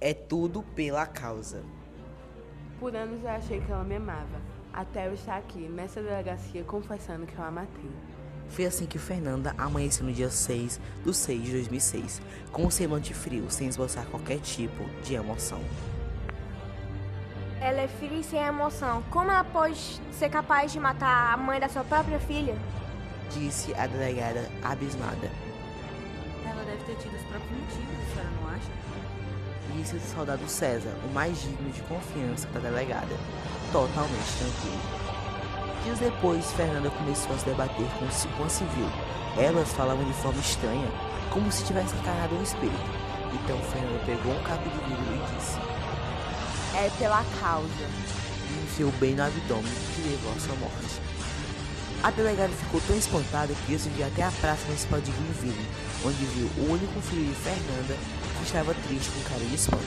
[0.00, 1.62] É tudo pela causa.
[2.78, 4.40] Por anos eu achei que ela me amava,
[4.72, 7.90] até eu estar aqui, nessa delegacia, confessando que eu a matei.
[8.48, 12.22] Foi assim que Fernanda amanheceu no dia 6 de 6 de 2006,
[12.52, 15.60] com um semblante frio, sem esboçar qualquer tipo de emoção.
[17.58, 19.02] Ela é fria e sem emoção.
[19.10, 22.54] Como ela pode ser capaz de matar a mãe da sua própria filha?
[23.32, 25.30] Disse a delegada abismada.
[26.44, 28.70] Ela deve ter tido os próprios motivos, a senhora não acha?
[29.74, 33.14] Disse o soldado César, o mais digno de confiança da delegada,
[33.72, 35.06] totalmente tranquilo.
[35.84, 37.86] Dias depois, Fernanda começou a se debater
[38.36, 38.88] com a civil.
[39.36, 40.88] Elas falavam de forma estranha,
[41.30, 43.06] como se tivesse encarnado um espírito.
[43.32, 45.58] Então Fernanda pegou um caco de vidro e disse:
[46.74, 47.68] É pela causa.
[47.68, 51.00] E enfiou bem no abdômen, que levou à sua morte.
[52.02, 55.66] A delegada ficou tão espantada que decidiu até a praça municipal de Greenville,
[56.04, 57.96] onde viu o único filho de Fernanda
[58.36, 59.84] que estava triste com cara de espanto.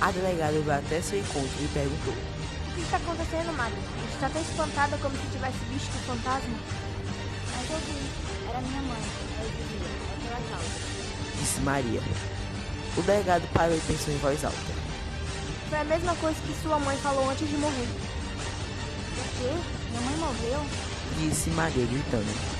[0.00, 3.78] A delegada veio até seu encontro e perguntou: O que está acontecendo, Maria?
[4.12, 6.58] Está tão espantada como se tivesse visto um fantasma?
[7.56, 9.02] Mas eu vi, era minha mãe.
[9.42, 10.88] Eu dizia, é pela causa.
[11.40, 12.00] Disse Maria.
[12.96, 14.56] O delegado parou e pensou em voz alta.
[15.68, 17.88] Foi a mesma coisa que sua mãe falou antes de morrer.
[19.18, 19.50] O quê?
[19.90, 20.60] Minha mãe morreu?
[21.18, 22.58] Disse Maria gritando.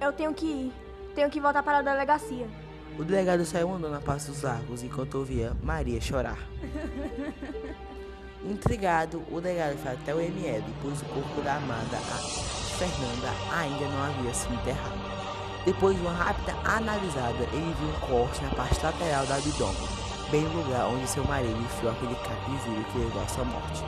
[0.00, 0.72] Eu tenho que ir.
[1.14, 2.46] Tenho que voltar para a delegacia.
[2.98, 6.38] O delegado saiu andando a passos largos enquanto ouvia Maria chorar.
[8.44, 12.18] Intrigado, o delegado foi até o ML, pois o corpo da amada a
[12.76, 15.00] Fernanda ainda não havia sido enterrado.
[15.64, 19.88] Depois de uma rápida analisada, ele viu um corte na parte lateral do abdômen,
[20.30, 23.44] bem no lugar onde seu marido enfiou aquele caco de vidro que levou à sua
[23.44, 23.84] morte.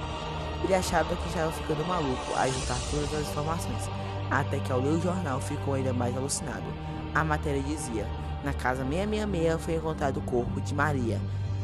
[0.62, 3.90] Ele achava que estava ficando maluco a juntar todas as informações,
[4.30, 6.64] até que ao ler o jornal ficou ainda mais alucinado.
[7.12, 8.06] A matéria dizia:
[8.44, 11.20] na casa 666 foi encontrado o corpo de Maria,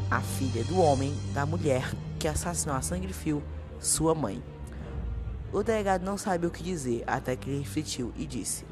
[0.09, 3.41] a filha do homem da mulher que assassinou a sangue fio
[3.79, 4.43] sua mãe.
[5.53, 8.65] O delegado não sabia o que dizer até que ele refletiu e disse: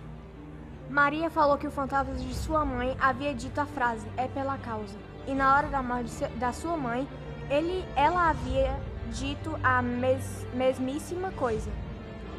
[0.90, 4.98] Maria falou que o fantasma de sua mãe havia dito a frase é pela causa.
[5.28, 7.08] E na hora da morte da sua mãe,
[7.50, 8.80] ele, ela havia
[9.12, 11.70] dito a mes, mesmíssima coisa.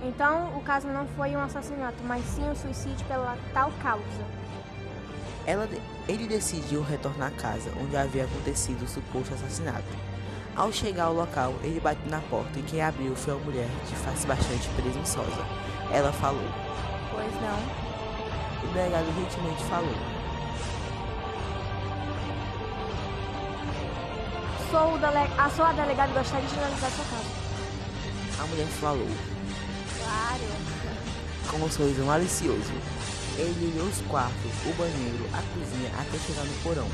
[0.02, 4.40] Então, o caso não foi um assassinato, mas sim um suicídio pela tal causa.
[5.46, 5.68] Ela,
[6.08, 9.84] ele decidiu retornar à casa onde havia acontecido o suposto assassinato.
[10.54, 13.94] Ao chegar ao local, ele bateu na porta e quem abriu foi uma mulher de
[13.96, 15.44] face bastante presunçosa.
[15.92, 16.44] Ela falou:
[17.10, 18.68] Pois não.
[18.68, 19.94] O delegado gentilmente falou:
[24.70, 25.32] Sou, o dele...
[25.36, 28.42] ah, a delegada e gostaria de analisar sua casa.
[28.42, 29.08] A mulher falou,
[29.98, 31.50] Claro.
[31.50, 32.72] com um sorriso malicioso.
[33.38, 36.88] Ele olhou os quartos, o banheiro, a cozinha até chegar no porão,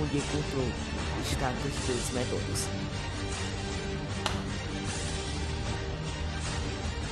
[0.00, 0.66] onde encontrou
[1.22, 2.68] estátuas de dois medonhos.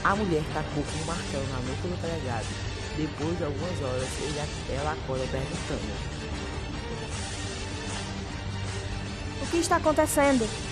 [0.02, 2.46] A mulher tacou com um martelo na nuca do delegado.
[2.96, 4.08] Depois de algumas horas,
[4.70, 5.92] ela acorda perguntando:
[9.42, 10.69] O que está acontecendo?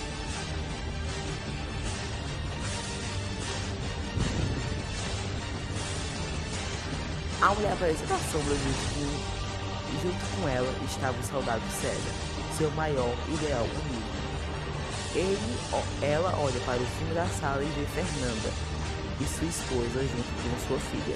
[7.41, 12.13] A mulher apareceu na sombra junto com, junto com ela estava o soldado César,
[12.57, 13.65] seu maior ideal
[15.71, 18.51] ó, ela olha para o fundo da sala e vê Fernanda
[19.21, 21.15] e sua esposa junto com sua filha.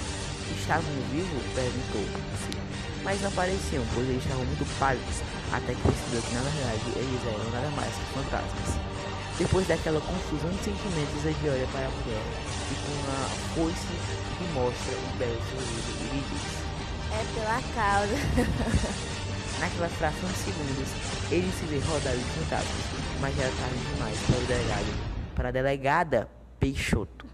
[0.58, 1.44] Estavam vivos?
[1.54, 2.06] perguntou.
[2.40, 2.60] Sim,
[3.04, 7.28] mas não pareciam, pois eles estavam muito pálidos, até que percebeu que na verdade eles
[7.28, 8.83] eram nada mais que fantasmas.
[9.38, 12.22] Depois daquela confusão de sentimentos, ele olha para a mulher
[12.70, 13.88] e com uma foice
[14.40, 16.64] lhe mostra um belo sorriso e lhe diz:
[17.12, 18.14] É pela causa.
[19.60, 20.90] Naquela fração de segundos,
[21.32, 22.86] ele se vê rodado de fantasmas,
[23.22, 24.86] mas era tarde demais para o delegado,
[25.36, 26.30] para a delegada
[26.60, 27.26] Peixoto.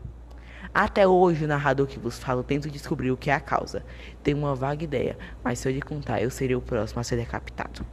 [0.74, 3.84] Até hoje, o narrador que vos falo tenta descobrir o que é a causa.
[4.24, 7.16] Tenho uma vaga ideia, mas se eu lhe contar, eu serei o próximo a ser
[7.16, 7.86] decapitado.